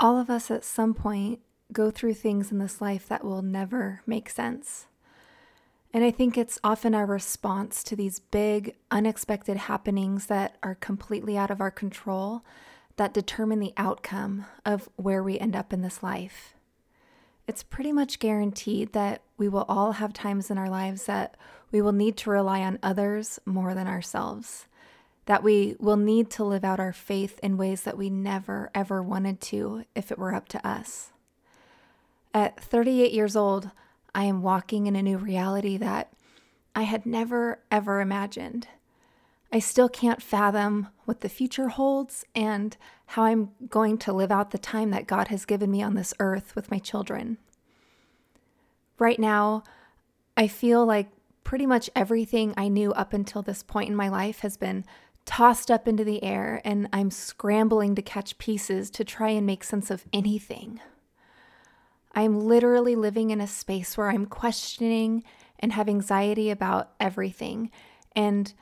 All 0.00 0.18
of 0.18 0.30
us 0.30 0.50
at 0.50 0.64
some 0.64 0.94
point 0.94 1.40
go 1.72 1.90
through 1.90 2.14
things 2.14 2.52
in 2.52 2.58
this 2.58 2.80
life 2.80 3.08
that 3.08 3.24
will 3.24 3.42
never 3.42 4.02
make 4.06 4.30
sense. 4.30 4.86
And 5.92 6.04
I 6.04 6.10
think 6.10 6.36
it's 6.36 6.60
often 6.62 6.94
our 6.94 7.06
response 7.06 7.82
to 7.84 7.96
these 7.96 8.20
big, 8.20 8.76
unexpected 8.90 9.56
happenings 9.56 10.26
that 10.26 10.56
are 10.62 10.74
completely 10.74 11.36
out 11.36 11.50
of 11.50 11.60
our 11.60 11.70
control 11.70 12.42
that 12.96 13.14
determine 13.14 13.58
the 13.58 13.72
outcome 13.76 14.44
of 14.66 14.88
where 14.96 15.22
we 15.22 15.38
end 15.38 15.56
up 15.56 15.72
in 15.72 15.82
this 15.82 16.02
life. 16.02 16.54
It's 17.46 17.62
pretty 17.62 17.92
much 17.92 18.18
guaranteed 18.18 18.92
that 18.92 19.22
we 19.38 19.48
will 19.48 19.64
all 19.68 19.92
have 19.92 20.12
times 20.12 20.50
in 20.50 20.58
our 20.58 20.68
lives 20.68 21.06
that 21.06 21.36
we 21.70 21.80
will 21.80 21.92
need 21.92 22.16
to 22.18 22.30
rely 22.30 22.60
on 22.60 22.78
others 22.82 23.38
more 23.46 23.72
than 23.74 23.86
ourselves, 23.86 24.66
that 25.28 25.42
we 25.42 25.76
will 25.78 25.98
need 25.98 26.30
to 26.30 26.42
live 26.42 26.64
out 26.64 26.80
our 26.80 26.92
faith 26.92 27.38
in 27.42 27.58
ways 27.58 27.82
that 27.82 27.98
we 27.98 28.08
never, 28.08 28.70
ever 28.74 29.02
wanted 29.02 29.42
to 29.42 29.84
if 29.94 30.10
it 30.10 30.18
were 30.18 30.34
up 30.34 30.48
to 30.48 30.66
us. 30.66 31.12
At 32.32 32.58
38 32.58 33.12
years 33.12 33.36
old, 33.36 33.70
I 34.14 34.24
am 34.24 34.40
walking 34.40 34.86
in 34.86 34.96
a 34.96 35.02
new 35.02 35.18
reality 35.18 35.76
that 35.76 36.14
I 36.74 36.84
had 36.84 37.04
never, 37.04 37.58
ever 37.70 38.00
imagined. 38.00 38.68
I 39.52 39.58
still 39.58 39.90
can't 39.90 40.22
fathom 40.22 40.88
what 41.04 41.20
the 41.20 41.28
future 41.28 41.68
holds 41.68 42.24
and 42.34 42.74
how 43.08 43.24
I'm 43.24 43.50
going 43.68 43.98
to 43.98 44.14
live 44.14 44.32
out 44.32 44.50
the 44.50 44.56
time 44.56 44.92
that 44.92 45.06
God 45.06 45.28
has 45.28 45.44
given 45.44 45.70
me 45.70 45.82
on 45.82 45.92
this 45.92 46.14
earth 46.20 46.56
with 46.56 46.70
my 46.70 46.78
children. 46.78 47.36
Right 48.98 49.18
now, 49.18 49.62
I 50.38 50.48
feel 50.48 50.86
like 50.86 51.08
pretty 51.44 51.66
much 51.66 51.90
everything 51.94 52.54
I 52.56 52.68
knew 52.68 52.92
up 52.92 53.12
until 53.12 53.42
this 53.42 53.62
point 53.62 53.90
in 53.90 53.96
my 53.96 54.08
life 54.08 54.40
has 54.40 54.56
been 54.56 54.86
tossed 55.28 55.70
up 55.70 55.86
into 55.86 56.04
the 56.04 56.24
air, 56.24 56.62
and 56.64 56.88
I'm 56.90 57.10
scrambling 57.10 57.94
to 57.96 58.02
catch 58.02 58.38
pieces 58.38 58.88
to 58.92 59.04
try 59.04 59.28
and 59.28 59.44
make 59.44 59.62
sense 59.62 59.90
of 59.90 60.06
anything. 60.10 60.80
I'm 62.14 62.40
literally 62.40 62.96
living 62.96 63.28
in 63.28 63.38
a 63.38 63.46
space 63.46 63.98
where 63.98 64.08
I'm 64.08 64.24
questioning 64.24 65.22
and 65.60 65.74
have 65.74 65.86
anxiety 65.86 66.48
about 66.48 66.92
everything. 66.98 67.70
And 68.16 68.54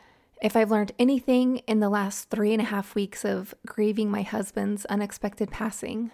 if 0.42 0.56
I've 0.56 0.72
learned 0.72 0.90
anything 0.98 1.58
in 1.68 1.78
the 1.78 1.88
last 1.88 2.30
three 2.30 2.52
and 2.52 2.60
a 2.60 2.64
half 2.66 2.96
weeks 2.96 3.24
of 3.24 3.54
grieving 3.64 4.10
my 4.10 4.22
husband's 4.22 4.84
unexpected 4.86 5.52
passing, 5.52 6.10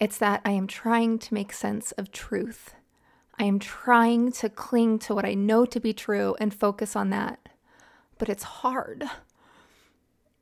it's 0.00 0.16
that 0.16 0.40
I 0.46 0.52
am 0.52 0.66
trying 0.66 1.18
to 1.18 1.34
make 1.34 1.52
sense 1.52 1.92
of 1.92 2.10
truth. 2.10 2.74
I 3.38 3.44
am 3.44 3.58
trying 3.58 4.32
to 4.32 4.48
cling 4.48 4.98
to 5.00 5.14
what 5.14 5.26
I 5.26 5.34
know 5.34 5.66
to 5.66 5.78
be 5.78 5.92
true 5.92 6.36
and 6.40 6.54
focus 6.54 6.96
on 6.96 7.10
that. 7.10 7.50
But 8.16 8.30
it's 8.30 8.44
hard. 8.44 9.04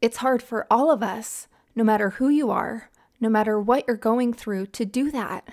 It's 0.03 0.17
hard 0.17 0.43
for 0.43 0.67
all 0.69 0.91
of 0.91 1.01
us, 1.01 1.47
no 1.77 1.85
matter 1.85 2.11
who 2.11 2.29
you 2.29 2.51
are, 2.51 2.91
no 3.21 3.29
matter 3.29 3.61
what 3.61 3.85
you're 3.87 3.97
going 3.97 4.33
through, 4.33 4.67
to 4.67 4.85
do 4.85 5.13
that. 5.13 5.49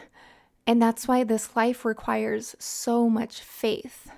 And 0.66 0.82
that's 0.82 1.08
why 1.08 1.24
this 1.24 1.56
life 1.56 1.86
requires 1.86 2.56
so 2.58 3.08
much 3.10 3.42
faith. 3.42 4.10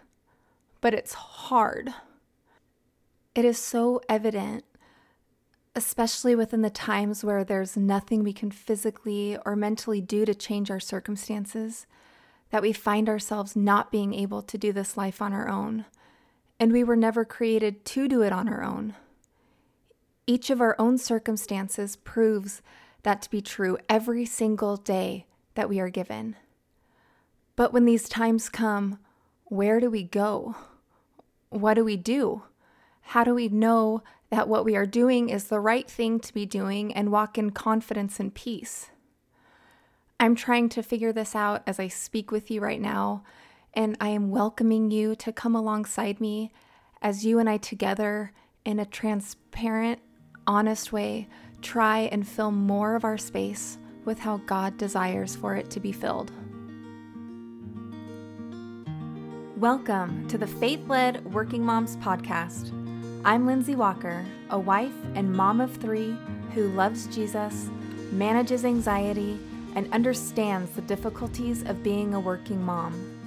But 0.80 0.94
it's 0.94 1.14
hard. 1.14 1.94
It 3.36 3.44
is 3.44 3.58
so 3.58 4.00
evident, 4.08 4.64
especially 5.76 6.34
within 6.34 6.62
the 6.62 6.70
times 6.70 7.26
where 7.26 7.44
there's 7.44 7.76
nothing 7.76 8.24
we 8.24 8.34
can 8.34 8.52
physically 8.52 9.38
or 9.46 9.58
mentally 9.58 10.00
do 10.00 10.24
to 10.24 10.34
change 10.34 10.72
our 10.72 10.80
circumstances, 10.80 11.88
that 12.52 12.62
we 12.62 12.72
find 12.72 13.10
ourselves 13.10 13.56
not 13.56 13.92
being 13.92 14.14
able 14.14 14.42
to 14.44 14.58
do 14.58 14.72
this 14.72 14.96
life 14.96 15.22
on 15.22 15.34
our 15.34 15.50
own. 15.50 15.84
And 16.58 16.72
we 16.72 16.86
were 16.86 16.96
never 16.96 17.26
created 17.26 17.84
to 17.86 18.08
do 18.08 18.22
it 18.22 18.32
on 18.32 18.48
our 18.48 18.64
own. 18.64 18.96
Each 20.28 20.50
of 20.50 20.62
our 20.62 20.76
own 20.80 20.98
circumstances 20.98 21.96
proves 21.96 22.62
that 23.04 23.22
to 23.24 23.30
be 23.30 23.42
true 23.42 23.78
every 23.90 24.26
single 24.26 24.78
day 24.78 25.26
that 25.56 25.68
we 25.68 25.80
are 25.80 25.90
given. 25.90 26.36
But 27.56 27.74
when 27.74 27.86
these 27.86 28.08
times 28.08 28.50
come, 28.50 29.00
where 29.46 29.80
do 29.80 29.90
we 29.90 30.04
go? 30.04 30.56
What 31.50 31.74
do 31.74 31.84
we 31.84 31.98
do? 31.98 32.44
How 33.02 33.24
do 33.24 33.34
we 33.34 33.50
know 33.50 34.04
that 34.30 34.48
what 34.48 34.64
we 34.64 34.76
are 34.76 34.86
doing 34.86 35.30
is 35.30 35.46
the 35.46 35.60
right 35.60 35.90
thing 35.90 36.20
to 36.22 36.34
be 36.34 36.46
doing 36.46 36.94
and 36.94 37.12
walk 37.12 37.38
in 37.38 37.52
confidence 37.52 38.20
and 38.20 38.34
peace? 38.34 38.90
I'm 40.20 40.36
trying 40.36 40.70
to 40.70 40.84
figure 40.84 41.12
this 41.12 41.36
out 41.36 41.64
as 41.66 41.80
I 41.80 41.88
speak 41.88 42.32
with 42.32 42.50
you 42.50 42.62
right 42.62 42.80
now, 42.80 43.24
and 43.74 43.98
I 44.00 44.10
am 44.10 44.30
welcoming 44.30 44.92
you 44.92 45.16
to 45.16 45.34
come 45.34 45.56
alongside 45.56 46.22
me 46.22 46.52
as 47.02 47.26
you 47.26 47.40
and 47.40 47.50
I 47.50 47.58
together, 47.58 48.32
in 48.64 48.80
a 48.80 48.86
transparent, 48.86 50.00
honest 50.48 50.92
way, 50.92 51.28
try 51.62 52.02
and 52.12 52.28
fill 52.28 52.52
more 52.52 52.96
of 52.96 53.04
our 53.04 53.18
space 53.18 53.78
with 54.06 54.20
how 54.20 54.38
God 54.38 54.78
desires 54.78 55.36
for 55.36 55.56
it 55.56 55.70
to 55.72 55.80
be 55.80 55.92
filled. 55.92 56.32
Welcome 59.58 60.28
to 60.30 60.40
the 60.40 60.48
Faith 60.48 60.88
Led 60.88 61.24
Working 61.26 61.64
Moms 61.64 61.96
Podcast. 61.98 62.72
I'm 63.24 63.46
Lindsay 63.46 63.76
Walker, 63.76 64.26
a 64.50 64.58
wife 64.58 64.96
and 65.14 65.32
mom 65.32 65.62
of 65.62 65.76
three 65.78 66.18
who 66.56 66.70
loves 66.70 67.06
Jesus, 67.08 67.70
manages 68.12 68.66
anxiety, 68.66 69.40
and 69.76 69.94
understands 69.94 70.72
the 70.72 70.82
difficulties 70.82 71.62
of 71.64 71.84
being 71.84 72.16
a 72.16 72.20
working 72.20 72.62
mom. 72.62 73.21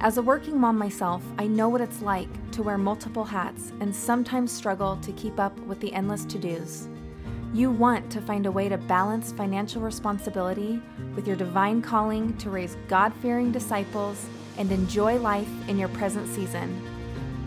As 0.00 0.18
a 0.18 0.22
working 0.22 0.60
mom 0.60 0.76
myself, 0.76 1.22
I 1.38 1.46
know 1.46 1.70
what 1.70 1.80
it's 1.80 2.02
like 2.02 2.28
to 2.52 2.62
wear 2.62 2.76
multiple 2.76 3.24
hats 3.24 3.72
and 3.80 3.96
sometimes 3.96 4.52
struggle 4.52 4.98
to 4.98 5.10
keep 5.12 5.40
up 5.40 5.58
with 5.60 5.80
the 5.80 5.92
endless 5.94 6.26
to 6.26 6.38
dos. 6.38 6.86
You 7.54 7.70
want 7.70 8.10
to 8.10 8.20
find 8.20 8.44
a 8.44 8.52
way 8.52 8.68
to 8.68 8.76
balance 8.76 9.32
financial 9.32 9.80
responsibility 9.80 10.82
with 11.14 11.26
your 11.26 11.34
divine 11.34 11.80
calling 11.80 12.36
to 12.36 12.50
raise 12.50 12.76
God 12.88 13.14
fearing 13.22 13.50
disciples 13.50 14.26
and 14.58 14.70
enjoy 14.70 15.16
life 15.18 15.48
in 15.66 15.78
your 15.78 15.88
present 15.88 16.28
season. 16.28 16.78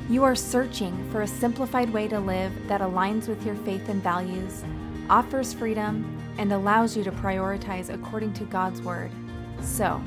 You 0.10 0.24
are 0.24 0.36
searching 0.36 1.08
for 1.12 1.22
a 1.22 1.28
simplified 1.28 1.94
way 1.94 2.08
to 2.08 2.20
live 2.20 2.52
that 2.68 2.82
aligns 2.82 3.28
with 3.28 3.46
your 3.46 3.56
faith 3.58 3.90
and 3.90 4.02
values, 4.02 4.64
offers 5.08 5.54
freedom, 5.54 6.18
and 6.40 6.52
allows 6.52 6.98
you 6.98 7.04
to 7.04 7.12
prioritize 7.12 7.94
according 7.94 8.34
to 8.34 8.44
God's 8.46 8.82
Word. 8.82 9.12
So, 9.62 10.02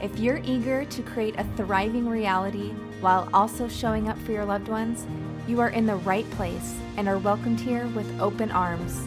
if 0.00 0.18
you're 0.18 0.40
eager 0.44 0.84
to 0.86 1.02
create 1.02 1.34
a 1.36 1.44
thriving 1.56 2.08
reality 2.08 2.70
while 3.00 3.28
also 3.34 3.68
showing 3.68 4.08
up 4.08 4.18
for 4.20 4.32
your 4.32 4.44
loved 4.44 4.68
ones, 4.68 5.06
you 5.46 5.60
are 5.60 5.70
in 5.70 5.84
the 5.84 5.96
right 5.96 6.28
place 6.32 6.74
and 6.96 7.06
are 7.06 7.18
welcomed 7.18 7.60
here 7.60 7.86
with 7.88 8.20
open 8.20 8.50
arms. 8.50 9.06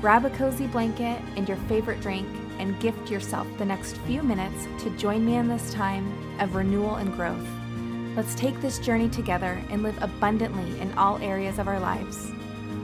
Grab 0.00 0.24
a 0.24 0.30
cozy 0.30 0.66
blanket 0.68 1.20
and 1.36 1.48
your 1.48 1.56
favorite 1.68 2.00
drink 2.00 2.28
and 2.58 2.78
gift 2.80 3.10
yourself 3.10 3.46
the 3.58 3.64
next 3.64 3.96
few 3.98 4.22
minutes 4.22 4.68
to 4.82 4.96
join 4.96 5.26
me 5.26 5.36
in 5.36 5.48
this 5.48 5.72
time 5.72 6.06
of 6.40 6.54
renewal 6.54 6.96
and 6.96 7.12
growth. 7.14 7.48
Let's 8.16 8.34
take 8.34 8.60
this 8.60 8.78
journey 8.78 9.08
together 9.08 9.62
and 9.70 9.82
live 9.82 10.00
abundantly 10.02 10.78
in 10.80 10.92
all 10.96 11.18
areas 11.18 11.58
of 11.58 11.66
our 11.66 11.80
lives. 11.80 12.30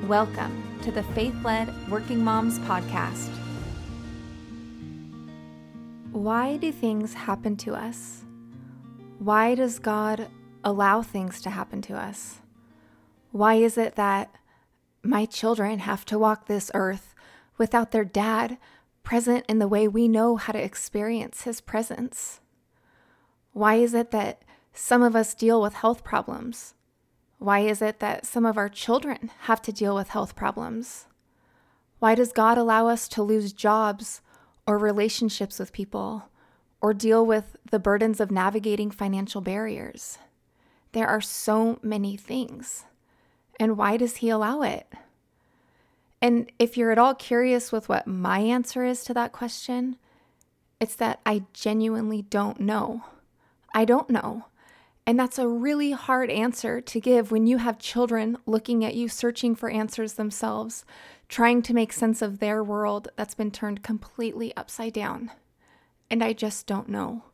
Welcome 0.07 0.63
to 0.83 0.91
the 0.91 1.03
Faith 1.03 1.34
Led 1.45 1.73
Working 1.89 2.25
Moms 2.25 2.59
Podcast. 2.61 3.36
Why 6.16 6.56
do 6.56 6.72
things 6.72 7.12
happen 7.12 7.59
to 7.59 7.75
us? 7.75 8.25
Why 9.19 9.54
does 9.54 9.78
God 9.78 10.28
allow 10.65 11.03
things 11.03 11.43
to 11.43 11.50
happen 11.50 11.82
to 11.82 11.94
us? 11.94 12.41
Why 13.32 13.56
is 13.56 13.77
it 13.77 13.97
that 13.97 14.34
my 15.03 15.27
children 15.27 15.81
have 15.81 16.06
to 16.06 16.19
walk 16.19 16.47
this 16.47 16.71
earth 16.72 17.15
without 17.59 17.91
their 17.91 18.03
dad 18.03 18.56
present 19.03 19.44
in 19.47 19.59
the 19.59 19.69
way 19.69 19.87
we 19.87 20.09
know 20.09 20.37
how 20.37 20.54
to 20.54 20.59
experience 20.59 21.43
his 21.43 21.60
presence? 21.60 22.41
Why 23.53 23.75
is 23.75 23.93
it 23.93 24.10
that 24.12 24.41
some 24.72 25.03
of 25.03 25.15
us 25.15 25.34
deal 25.34 25.60
with 25.60 25.75
health 25.75 26.03
problems? 26.03 26.72
Why 27.38 27.59
is 27.59 27.83
it 27.83 28.00
that 28.00 28.25
some 28.25 28.47
of 28.47 28.56
our 28.56 28.71
children 28.71 29.31
have 29.41 29.60
to 29.60 29.71
deal 29.71 29.94
with 29.94 30.09
health 30.09 30.34
problems? 30.34 31.09
Why 31.98 32.15
does 32.15 32.33
God 32.33 32.56
allow 32.56 32.88
us 32.88 33.06
to 33.09 33.22
lose 33.22 33.53
jobs 33.53 34.22
or 34.66 34.78
relationships 34.78 35.59
with 35.59 35.72
people 35.72 36.28
or 36.80 36.92
deal 36.92 37.24
with 37.24 37.57
the 37.71 37.78
burdens 37.78 38.21
of 38.21 38.30
navigating 38.30 38.91
financial 38.91 39.41
barriers? 39.41 40.18
There 40.92 41.09
are 41.09 41.21
so 41.21 41.78
many 41.83 42.16
things. 42.16 42.84
And 43.59 43.77
why 43.77 43.97
does 43.97 44.16
He 44.16 44.28
allow 44.28 44.63
it? 44.63 44.86
And 46.21 46.51
if 46.59 46.77
you're 46.77 46.92
at 46.92 46.98
all 46.98 47.15
curious 47.15 47.71
with 47.71 47.89
what 47.89 48.07
my 48.07 48.41
answer 48.41 48.84
is 48.84 49.04
to 49.04 49.15
that 49.15 49.33
question, 49.33 49.97
it's 50.80 50.97
that 50.97 51.21
I 51.24 51.45
genuinely 51.53 52.22
don't 52.22 52.60
know. 52.60 53.04
I 53.74 53.84
don't 53.84 54.10
know. 54.10 54.47
And 55.07 55.19
that's 55.19 55.39
a 55.39 55.47
really 55.47 55.92
hard 55.92 56.30
answer 56.30 56.80
to 56.80 57.01
give 57.01 57.30
when 57.30 57.47
you 57.47 57.59
have 57.59 57.78
children 57.78 58.39
looking 58.45 58.84
at 58.84 58.97
you, 58.97 59.09
searching 59.09 59.54
for 59.54 59.71
answers 59.71 60.15
themselves, 60.15 60.84
trying 61.28 61.63
to 61.63 61.75
make 61.75 61.93
sense 61.93 62.23
of 62.23 62.39
their 62.39 62.63
world 62.63 63.09
that's 63.17 63.34
been 63.34 63.51
turned 63.51 63.83
completely 63.83 64.57
upside 64.57 64.93
down. 64.93 65.31
And 66.11 66.23
I 66.23 66.33
just 66.33 66.67
don't 66.67 66.89
know. 66.89 67.25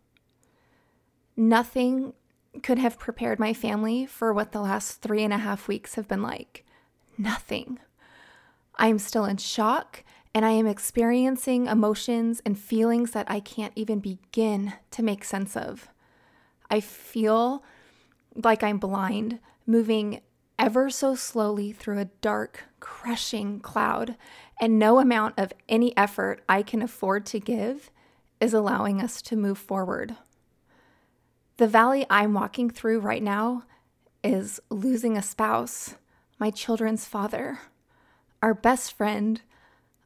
Nothing 1.36 2.14
could 2.62 2.78
have 2.78 2.98
prepared 2.98 3.38
my 3.38 3.52
family 3.54 4.06
for 4.06 4.32
what 4.32 4.52
the 4.52 4.60
last 4.60 5.00
three 5.00 5.22
and 5.22 5.32
a 5.32 5.38
half 5.38 5.68
weeks 5.68 5.94
have 5.94 6.08
been 6.08 6.22
like. 6.22 6.64
Nothing. 7.16 7.78
I'm 8.76 8.98
still 8.98 9.24
in 9.24 9.36
shock 9.36 10.04
and 10.34 10.44
I 10.44 10.50
am 10.50 10.66
experiencing 10.66 11.66
emotions 11.66 12.40
and 12.44 12.58
feelings 12.58 13.10
that 13.12 13.30
I 13.30 13.40
can't 13.40 13.72
even 13.76 14.00
begin 14.00 14.74
to 14.92 15.02
make 15.02 15.24
sense 15.24 15.56
of. 15.56 15.88
I 16.70 16.80
feel 16.80 17.62
like 18.34 18.62
I'm 18.62 18.78
blind, 18.78 19.40
moving 19.66 20.22
ever 20.62 20.88
so 20.88 21.16
slowly 21.16 21.72
through 21.72 21.98
a 21.98 22.04
dark, 22.20 22.62
crushing 22.78 23.58
cloud, 23.58 24.14
and 24.60 24.78
no 24.78 25.00
amount 25.00 25.34
of 25.36 25.52
any 25.68 25.94
effort 25.96 26.40
I 26.48 26.62
can 26.62 26.80
afford 26.80 27.26
to 27.26 27.40
give 27.40 27.90
is 28.40 28.54
allowing 28.54 29.00
us 29.02 29.20
to 29.22 29.34
move 29.34 29.58
forward. 29.58 30.14
The 31.56 31.66
valley 31.66 32.06
I'm 32.08 32.32
walking 32.32 32.70
through 32.70 33.00
right 33.00 33.24
now 33.24 33.64
is 34.22 34.60
losing 34.70 35.16
a 35.16 35.22
spouse, 35.22 35.96
my 36.38 36.50
children's 36.50 37.06
father, 37.06 37.58
our 38.40 38.54
best 38.54 38.92
friend, 38.92 39.42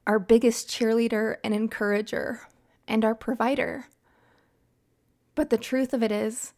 our 0.07 0.19
biggest 0.19 0.71
cheerleader 0.71 1.37
and 1.45 1.53
encourager, 1.53 2.49
and 2.89 3.05
our 3.05 3.15
provider. 3.15 3.89
But 5.35 5.51
the 5.51 5.59
truth 5.59 5.93
of 5.93 6.03
it 6.03 6.11
is, 6.11 6.55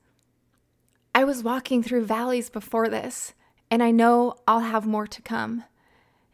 I 1.16 1.24
was 1.24 1.42
walking 1.42 1.82
through 1.82 2.04
valleys 2.04 2.48
before 2.48 2.88
this, 2.88 3.34
and 3.70 3.82
I 3.82 3.90
know 3.90 4.34
I'll 4.46 4.60
have 4.60 4.86
more 4.86 5.06
to 5.06 5.22
come. 5.22 5.64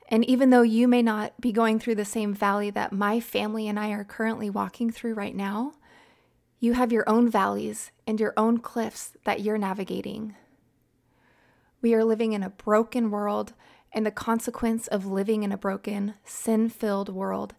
And 0.08 0.24
even 0.26 0.50
though 0.50 0.62
you 0.62 0.86
may 0.86 1.02
not 1.02 1.40
be 1.40 1.50
going 1.50 1.78
through 1.78 1.94
the 1.96 2.04
same 2.04 2.34
valley 2.34 2.70
that 2.70 2.92
my 2.92 3.20
family 3.20 3.66
and 3.68 3.78
I 3.78 3.90
are 3.90 4.04
currently 4.04 4.50
walking 4.50 4.90
through 4.90 5.14
right 5.14 5.34
now, 5.34 5.72
you 6.60 6.74
have 6.74 6.92
your 6.92 7.08
own 7.08 7.28
valleys 7.28 7.90
and 8.06 8.20
your 8.20 8.32
own 8.36 8.58
cliffs 8.58 9.12
that 9.24 9.40
you're 9.40 9.58
navigating. 9.58 10.34
We 11.80 11.94
are 11.94 12.04
living 12.04 12.32
in 12.32 12.42
a 12.42 12.50
broken 12.50 13.10
world, 13.10 13.52
and 13.92 14.06
the 14.06 14.10
consequence 14.10 14.86
of 14.88 15.04
living 15.04 15.42
in 15.42 15.52
a 15.52 15.58
broken, 15.58 16.14
sin 16.24 16.68
filled 16.68 17.08
world 17.08 17.54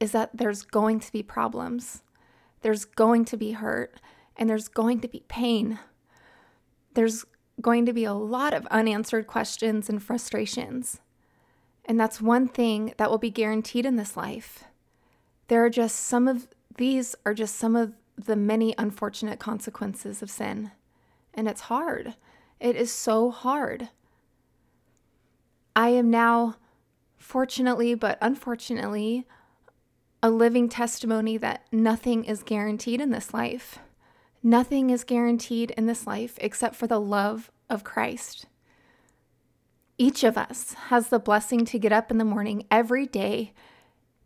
is 0.00 0.12
that 0.12 0.30
there's 0.34 0.62
going 0.62 0.98
to 1.00 1.12
be 1.12 1.22
problems, 1.22 2.02
there's 2.62 2.84
going 2.84 3.24
to 3.26 3.36
be 3.36 3.52
hurt, 3.52 4.00
and 4.36 4.48
there's 4.48 4.68
going 4.68 5.00
to 5.00 5.08
be 5.08 5.24
pain. 5.28 5.78
There's 6.94 7.24
going 7.60 7.86
to 7.86 7.92
be 7.92 8.04
a 8.04 8.14
lot 8.14 8.54
of 8.54 8.66
unanswered 8.66 9.26
questions 9.26 9.88
and 9.88 10.02
frustrations. 10.02 11.00
And 11.84 11.98
that's 11.98 12.20
one 12.20 12.48
thing 12.48 12.94
that 12.96 13.10
will 13.10 13.18
be 13.18 13.30
guaranteed 13.30 13.86
in 13.86 13.96
this 13.96 14.16
life. 14.16 14.64
There 15.48 15.64
are 15.64 15.70
just 15.70 15.96
some 15.96 16.28
of 16.28 16.48
these 16.76 17.16
are 17.26 17.34
just 17.34 17.56
some 17.56 17.74
of 17.74 17.94
the 18.16 18.36
many 18.36 18.74
unfortunate 18.78 19.38
consequences 19.38 20.22
of 20.22 20.30
sin. 20.30 20.70
And 21.34 21.48
it's 21.48 21.62
hard. 21.62 22.14
It 22.60 22.76
is 22.76 22.92
so 22.92 23.30
hard. 23.30 23.88
I 25.74 25.88
am 25.90 26.10
now, 26.10 26.56
fortunately 27.18 27.94
but 27.94 28.18
unfortunately, 28.20 29.26
a 30.22 30.30
living 30.30 30.68
testimony 30.68 31.38
that 31.38 31.66
nothing 31.72 32.24
is 32.24 32.42
guaranteed 32.42 33.00
in 33.00 33.10
this 33.10 33.32
life. 33.32 33.78
Nothing 34.42 34.90
is 34.90 35.04
guaranteed 35.04 35.70
in 35.72 35.86
this 35.86 36.06
life 36.06 36.38
except 36.40 36.74
for 36.74 36.86
the 36.86 37.00
love 37.00 37.50
of 37.68 37.84
Christ. 37.84 38.46
Each 39.98 40.24
of 40.24 40.38
us 40.38 40.74
has 40.88 41.08
the 41.08 41.18
blessing 41.18 41.66
to 41.66 41.78
get 41.78 41.92
up 41.92 42.10
in 42.10 42.16
the 42.16 42.24
morning 42.24 42.64
every 42.70 43.06
day 43.06 43.52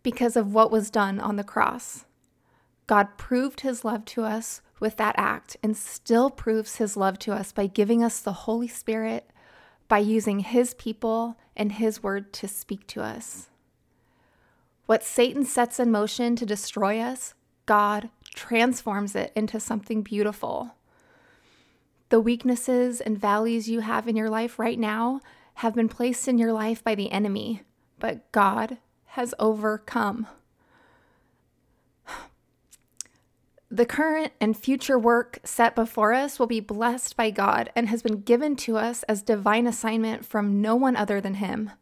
because 0.04 0.36
of 0.36 0.54
what 0.54 0.70
was 0.70 0.90
done 0.90 1.18
on 1.18 1.34
the 1.34 1.42
cross. 1.42 2.04
God 2.86 3.16
proved 3.16 3.62
his 3.62 3.84
love 3.84 4.04
to 4.06 4.22
us 4.22 4.60
with 4.78 4.96
that 4.98 5.14
act 5.18 5.56
and 5.62 5.76
still 5.76 6.30
proves 6.30 6.76
his 6.76 6.96
love 6.96 7.18
to 7.20 7.32
us 7.32 7.50
by 7.50 7.66
giving 7.66 8.04
us 8.04 8.20
the 8.20 8.32
Holy 8.32 8.68
Spirit, 8.68 9.30
by 9.88 9.98
using 9.98 10.40
his 10.40 10.74
people 10.74 11.36
and 11.56 11.72
his 11.72 12.02
word 12.02 12.32
to 12.34 12.46
speak 12.46 12.86
to 12.88 13.02
us. 13.02 13.48
What 14.86 15.02
Satan 15.02 15.44
sets 15.44 15.80
in 15.80 15.90
motion 15.90 16.36
to 16.36 16.46
destroy 16.46 17.00
us, 17.00 17.34
God 17.66 18.10
transforms 18.34 19.14
it 19.14 19.32
into 19.34 19.58
something 19.58 20.02
beautiful. 20.02 20.74
The 22.10 22.20
weaknesses 22.20 23.00
and 23.00 23.18
valleys 23.18 23.68
you 23.68 23.80
have 23.80 24.06
in 24.06 24.16
your 24.16 24.28
life 24.28 24.58
right 24.58 24.78
now 24.78 25.20
have 25.54 25.74
been 25.74 25.88
placed 25.88 26.28
in 26.28 26.38
your 26.38 26.52
life 26.52 26.84
by 26.84 26.94
the 26.94 27.10
enemy, 27.10 27.62
but 27.98 28.30
God 28.32 28.78
has 29.06 29.34
overcome. 29.38 30.26
The 33.70 33.86
current 33.86 34.32
and 34.40 34.56
future 34.56 34.96
work 34.96 35.40
set 35.42 35.74
before 35.74 36.12
us 36.12 36.38
will 36.38 36.46
be 36.46 36.60
blessed 36.60 37.16
by 37.16 37.30
God 37.30 37.72
and 37.74 37.88
has 37.88 38.02
been 38.02 38.20
given 38.20 38.54
to 38.56 38.76
us 38.76 39.02
as 39.04 39.20
divine 39.20 39.66
assignment 39.66 40.24
from 40.24 40.60
no 40.60 40.76
one 40.76 40.94
other 40.94 41.20
than 41.20 41.34
Him. 41.34 41.72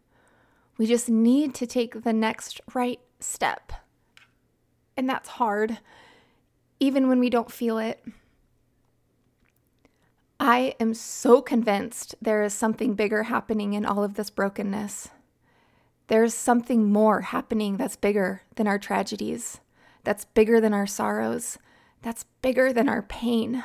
We 0.79 0.87
just 0.87 1.11
need 1.11 1.55
to 1.57 1.67
take 1.67 2.03
the 2.03 2.15
next 2.15 2.63
right 2.73 3.01
step. 3.21 3.73
And 4.97 5.07
that's 5.07 5.29
hard, 5.31 5.81
even 6.83 7.07
when 7.09 7.21
we 7.21 7.31
don't 7.31 7.53
feel 7.53 7.79
it. 7.79 8.05
I 10.41 10.75
am 10.81 10.95
so 10.95 11.41
convinced 11.41 12.17
there 12.21 12.43
is 12.43 12.53
something 12.53 12.95
bigger 12.95 13.23
happening 13.23 13.75
in 13.75 13.87
all 13.87 14.03
of 14.03 14.15
this 14.15 14.31
brokenness. 14.31 15.09
There's 16.09 16.35
something 16.35 16.91
more 16.91 17.21
happening 17.21 17.77
that's 17.77 17.95
bigger 17.95 18.43
than 18.57 18.67
our 18.67 18.81
tragedies, 18.81 19.61
that's 20.03 20.25
bigger 20.25 20.61
than 20.61 20.75
our 20.75 20.89
sorrows, 20.89 21.57
that's 22.03 22.25
bigger 22.43 22.73
than 22.73 22.89
our 22.89 23.03
pain. 23.03 23.63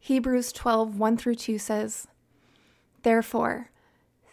Hebrews 0.00 0.50
12, 0.50 0.98
1 0.98 1.16
through 1.16 1.36
2 1.36 1.56
says, 1.56 2.08
Therefore, 3.04 3.70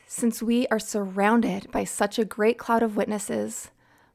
since 0.08 0.42
we 0.42 0.66
are 0.70 0.80
surrounded 0.80 1.72
by 1.72 1.84
such 1.84 2.18
a 2.18 2.26
great 2.26 2.58
cloud 2.58 2.82
of 2.82 2.98
witnesses, 2.98 3.70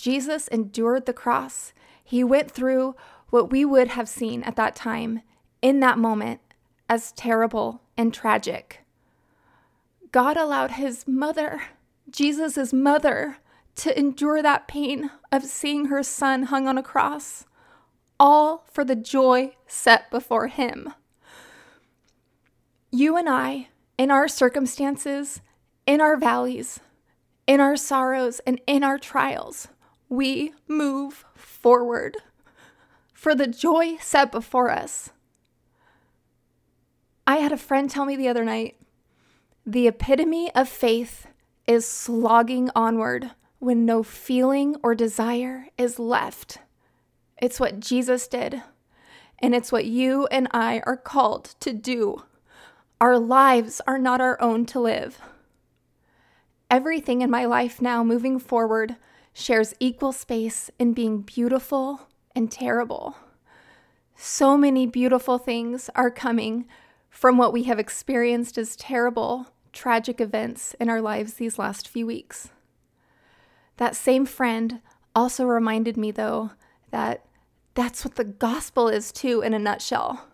Jesus 0.00 0.48
endured 0.48 1.06
the 1.06 1.12
cross. 1.12 1.72
He 2.02 2.24
went 2.24 2.50
through 2.50 2.94
what 3.28 3.50
we 3.50 3.64
would 3.64 3.88
have 3.88 4.08
seen 4.08 4.42
at 4.42 4.56
that 4.56 4.74
time, 4.74 5.22
in 5.62 5.80
that 5.80 5.98
moment, 5.98 6.40
as 6.88 7.12
terrible 7.12 7.82
and 7.96 8.12
tragic. 8.12 8.80
God 10.10 10.36
allowed 10.36 10.72
his 10.72 11.06
mother, 11.06 11.62
Jesus' 12.10 12.72
mother, 12.72 13.36
to 13.76 13.96
endure 13.96 14.42
that 14.42 14.66
pain 14.66 15.10
of 15.30 15.44
seeing 15.44 15.86
her 15.86 16.02
son 16.02 16.44
hung 16.44 16.66
on 16.66 16.76
a 16.76 16.82
cross, 16.82 17.44
all 18.18 18.66
for 18.70 18.84
the 18.84 18.96
joy 18.96 19.54
set 19.66 20.10
before 20.10 20.48
him. 20.48 20.92
You 22.90 23.16
and 23.16 23.28
I, 23.28 23.68
in 23.96 24.10
our 24.10 24.26
circumstances, 24.26 25.40
in 25.86 26.00
our 26.00 26.16
valleys, 26.16 26.80
in 27.46 27.60
our 27.60 27.76
sorrows, 27.76 28.40
and 28.46 28.60
in 28.66 28.82
our 28.82 28.98
trials, 28.98 29.68
we 30.10 30.52
move 30.68 31.24
forward 31.34 32.18
for 33.14 33.34
the 33.34 33.46
joy 33.46 33.96
set 34.00 34.30
before 34.30 34.70
us. 34.70 35.10
I 37.26 37.36
had 37.36 37.52
a 37.52 37.56
friend 37.56 37.88
tell 37.88 38.04
me 38.04 38.16
the 38.16 38.28
other 38.28 38.44
night 38.44 38.76
the 39.64 39.86
epitome 39.86 40.52
of 40.54 40.68
faith 40.68 41.26
is 41.66 41.86
slogging 41.86 42.70
onward 42.74 43.30
when 43.60 43.84
no 43.86 44.02
feeling 44.02 44.74
or 44.82 44.94
desire 44.94 45.68
is 45.78 45.98
left. 45.98 46.58
It's 47.40 47.60
what 47.60 47.78
Jesus 47.78 48.26
did, 48.26 48.62
and 49.38 49.54
it's 49.54 49.70
what 49.70 49.84
you 49.84 50.26
and 50.26 50.48
I 50.50 50.82
are 50.86 50.96
called 50.96 51.54
to 51.60 51.72
do. 51.72 52.24
Our 53.00 53.18
lives 53.18 53.80
are 53.86 53.98
not 53.98 54.20
our 54.20 54.40
own 54.40 54.66
to 54.66 54.80
live. 54.80 55.20
Everything 56.70 57.20
in 57.20 57.30
my 57.30 57.44
life 57.44 57.80
now, 57.80 58.02
moving 58.02 58.38
forward, 58.38 58.96
shares 59.40 59.74
equal 59.80 60.12
space 60.12 60.70
in 60.78 60.92
being 60.92 61.22
beautiful 61.22 62.08
and 62.34 62.50
terrible. 62.50 63.16
So 64.14 64.56
many 64.56 64.86
beautiful 64.86 65.38
things 65.38 65.88
are 65.94 66.10
coming 66.10 66.66
from 67.08 67.38
what 67.38 67.52
we 67.52 67.64
have 67.64 67.78
experienced 67.78 68.58
as 68.58 68.76
terrible, 68.76 69.46
tragic 69.72 70.20
events 70.20 70.74
in 70.78 70.88
our 70.88 71.00
lives 71.00 71.34
these 71.34 71.58
last 71.58 71.88
few 71.88 72.06
weeks. 72.06 72.50
That 73.78 73.96
same 73.96 74.26
friend 74.26 74.80
also 75.14 75.44
reminded 75.46 75.96
me, 75.96 76.10
though, 76.10 76.50
that 76.90 77.24
that's 77.74 78.04
what 78.04 78.16
the 78.16 78.24
gospel 78.24 78.88
is, 78.88 79.10
too, 79.10 79.40
in 79.40 79.54
a 79.54 79.58
nutshell. 79.58 80.26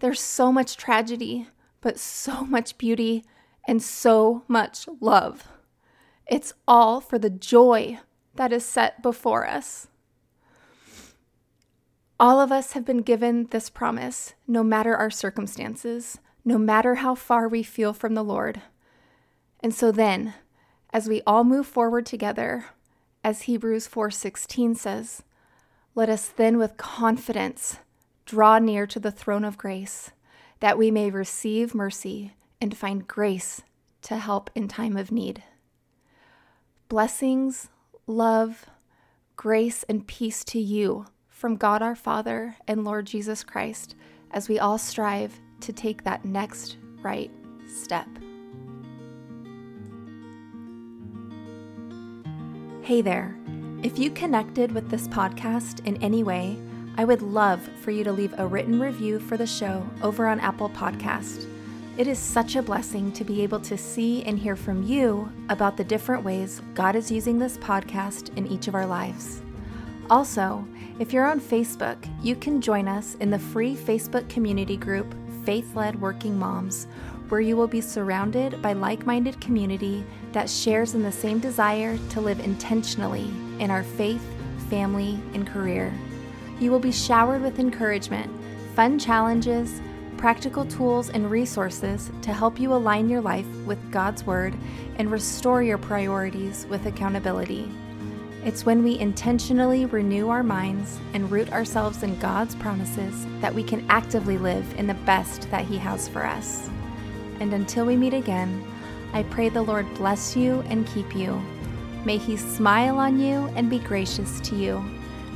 There's 0.00 0.20
so 0.20 0.52
much 0.52 0.76
tragedy, 0.76 1.48
but 1.80 1.98
so 1.98 2.44
much 2.44 2.76
beauty 2.76 3.24
and 3.66 3.82
so 3.82 4.44
much 4.46 4.86
love. 5.00 5.48
It's 6.26 6.52
all 6.68 7.00
for 7.00 7.18
the 7.18 7.30
joy 7.30 7.98
that 8.36 8.52
is 8.52 8.64
set 8.64 9.02
before 9.02 9.46
us. 9.46 9.88
All 12.18 12.40
of 12.40 12.50
us 12.50 12.72
have 12.72 12.84
been 12.84 13.02
given 13.02 13.46
this 13.50 13.68
promise, 13.68 14.34
no 14.46 14.62
matter 14.62 14.96
our 14.96 15.10
circumstances, 15.10 16.18
no 16.44 16.56
matter 16.58 16.96
how 16.96 17.14
far 17.14 17.48
we 17.48 17.62
feel 17.62 17.92
from 17.92 18.14
the 18.14 18.24
Lord. 18.24 18.62
And 19.60 19.74
so 19.74 19.92
then, 19.92 20.34
as 20.92 21.08
we 21.08 21.22
all 21.26 21.44
move 21.44 21.66
forward 21.66 22.06
together, 22.06 22.66
as 23.22 23.42
Hebrews 23.42 23.88
4:16 23.88 24.76
says, 24.76 25.22
let 25.96 26.10
us 26.10 26.28
then 26.28 26.58
with 26.58 26.76
confidence 26.76 27.78
draw 28.26 28.58
near 28.58 28.86
to 28.86 29.00
the 29.00 29.10
throne 29.10 29.44
of 29.44 29.56
grace, 29.56 30.10
that 30.60 30.76
we 30.76 30.90
may 30.90 31.10
receive 31.10 31.74
mercy 31.74 32.34
and 32.60 32.76
find 32.76 33.08
grace 33.08 33.62
to 34.02 34.16
help 34.16 34.50
in 34.54 34.68
time 34.68 34.96
of 34.96 35.10
need. 35.10 35.42
Blessings, 36.90 37.70
love, 38.06 38.66
grace, 39.34 39.82
and 39.88 40.06
peace 40.06 40.44
to 40.44 40.60
you 40.60 41.06
from 41.28 41.56
God 41.56 41.82
our 41.82 41.96
Father 41.96 42.56
and 42.68 42.84
Lord 42.84 43.06
Jesus 43.06 43.42
Christ 43.42 43.94
as 44.30 44.48
we 44.48 44.58
all 44.58 44.78
strive 44.78 45.40
to 45.60 45.72
take 45.72 46.04
that 46.04 46.24
next 46.24 46.76
right 47.02 47.30
step. 47.68 48.06
Hey 52.82 53.02
there. 53.02 53.36
If 53.82 53.98
you 53.98 54.10
connected 54.10 54.72
with 54.72 54.88
this 54.88 55.08
podcast 55.08 55.84
in 55.84 56.02
any 56.02 56.22
way, 56.22 56.56
I 56.96 57.04
would 57.04 57.22
love 57.22 57.60
for 57.82 57.90
you 57.90 58.04
to 58.04 58.12
leave 58.12 58.34
a 58.38 58.46
written 58.46 58.80
review 58.80 59.18
for 59.18 59.36
the 59.36 59.46
show 59.46 59.86
over 60.02 60.26
on 60.26 60.40
Apple 60.40 60.70
Podcast. 60.70 61.46
It 61.98 62.08
is 62.08 62.18
such 62.18 62.56
a 62.56 62.62
blessing 62.62 63.10
to 63.12 63.24
be 63.24 63.42
able 63.42 63.60
to 63.60 63.78
see 63.78 64.22
and 64.24 64.38
hear 64.38 64.54
from 64.54 64.82
you 64.82 65.32
about 65.48 65.78
the 65.78 65.84
different 65.84 66.22
ways 66.22 66.60
God 66.74 66.94
is 66.94 67.10
using 67.10 67.38
this 67.38 67.56
podcast 67.56 68.36
in 68.36 68.46
each 68.46 68.68
of 68.68 68.74
our 68.74 68.84
lives. 68.84 69.40
Also, 70.10 70.62
if 70.98 71.10
you're 71.10 71.24
on 71.24 71.40
Facebook, 71.40 71.96
you 72.22 72.36
can 72.36 72.60
join 72.60 72.86
us 72.86 73.14
in 73.20 73.30
the 73.30 73.38
free 73.38 73.74
Facebook 73.74 74.28
community 74.28 74.76
group 74.76 75.14
Faith 75.46 75.74
Led 75.74 75.98
Working 75.98 76.38
Moms, 76.38 76.86
where 77.30 77.40
you 77.40 77.56
will 77.56 77.66
be 77.66 77.80
surrounded 77.80 78.60
by 78.60 78.74
like 78.74 79.06
minded 79.06 79.40
community 79.40 80.04
that 80.32 80.50
shares 80.50 80.94
in 80.94 81.02
the 81.02 81.10
same 81.10 81.38
desire 81.38 81.96
to 82.10 82.20
live 82.20 82.40
intentionally 82.40 83.30
in 83.58 83.70
our 83.70 83.82
faith, 83.82 84.22
family, 84.68 85.18
and 85.32 85.46
career. 85.46 85.94
You 86.60 86.70
will 86.72 86.78
be 86.78 86.92
showered 86.92 87.40
with 87.40 87.58
encouragement, 87.58 88.30
fun 88.74 88.98
challenges, 88.98 89.80
practical 90.26 90.64
tools, 90.64 91.08
and 91.10 91.30
resources 91.30 92.10
to 92.20 92.32
help 92.32 92.58
you 92.58 92.74
align 92.74 93.08
your 93.08 93.20
life 93.20 93.46
with 93.64 93.78
God's 93.92 94.24
Word 94.26 94.56
and 94.96 95.08
restore 95.08 95.62
your 95.62 95.78
priorities 95.78 96.66
with 96.68 96.84
accountability. 96.86 97.70
It's 98.44 98.66
when 98.66 98.82
we 98.82 98.98
intentionally 98.98 99.86
renew 99.86 100.28
our 100.30 100.42
minds 100.42 100.98
and 101.14 101.30
root 101.30 101.52
ourselves 101.52 102.02
in 102.02 102.18
God's 102.18 102.56
promises 102.56 103.24
that 103.40 103.54
we 103.54 103.62
can 103.62 103.88
actively 103.88 104.36
live 104.36 104.66
in 104.76 104.88
the 104.88 104.94
best 104.94 105.48
that 105.52 105.64
He 105.64 105.78
has 105.78 106.08
for 106.08 106.26
us. 106.26 106.68
And 107.38 107.52
until 107.52 107.86
we 107.86 107.94
meet 107.96 108.12
again, 108.12 108.64
I 109.12 109.22
pray 109.22 109.48
the 109.48 109.62
Lord 109.62 109.86
bless 109.94 110.34
you 110.34 110.58
and 110.62 110.88
keep 110.88 111.14
you. 111.14 111.40
May 112.04 112.16
He 112.16 112.36
smile 112.36 112.98
on 112.98 113.20
you 113.20 113.48
and 113.54 113.70
be 113.70 113.78
gracious 113.78 114.40
to 114.40 114.56
you. 114.56 114.84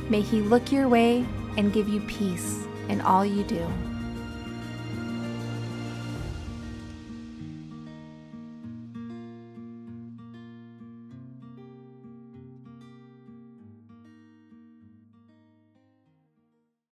May 0.09 0.19
He 0.19 0.41
look 0.41 0.69
your 0.69 0.89
way 0.89 1.25
and 1.55 1.71
give 1.71 1.87
you 1.87 2.01
peace 2.01 2.65
in 2.89 2.99
all 2.99 3.25
you 3.25 3.45
do. 3.45 3.65